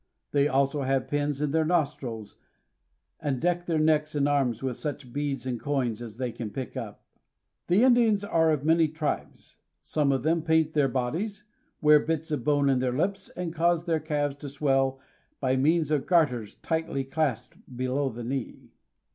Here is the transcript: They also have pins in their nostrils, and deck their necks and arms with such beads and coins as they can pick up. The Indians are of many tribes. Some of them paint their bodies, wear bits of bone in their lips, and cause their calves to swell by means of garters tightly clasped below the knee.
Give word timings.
They 0.31 0.47
also 0.47 0.81
have 0.81 1.07
pins 1.09 1.41
in 1.41 1.51
their 1.51 1.63
nostrils, 1.63 2.39
and 3.19 3.39
deck 3.39 3.67
their 3.67 3.77
necks 3.77 4.15
and 4.15 4.27
arms 4.27 4.63
with 4.63 4.77
such 4.77 5.13
beads 5.13 5.45
and 5.45 5.59
coins 5.59 6.01
as 6.01 6.17
they 6.17 6.31
can 6.31 6.49
pick 6.49 6.75
up. 6.75 7.05
The 7.67 7.83
Indians 7.83 8.23
are 8.23 8.49
of 8.49 8.65
many 8.65 8.87
tribes. 8.87 9.57
Some 9.83 10.11
of 10.11 10.23
them 10.23 10.41
paint 10.41 10.73
their 10.73 10.87
bodies, 10.89 11.43
wear 11.81 11.99
bits 11.99 12.31
of 12.31 12.43
bone 12.43 12.67
in 12.67 12.79
their 12.79 12.97
lips, 12.97 13.29
and 13.37 13.53
cause 13.53 13.85
their 13.85 13.99
calves 13.99 14.37
to 14.37 14.49
swell 14.49 14.99
by 15.39 15.55
means 15.55 15.91
of 15.91 16.07
garters 16.07 16.55
tightly 16.63 17.03
clasped 17.03 17.59
below 17.77 18.09
the 18.09 18.23
knee. 18.23 18.71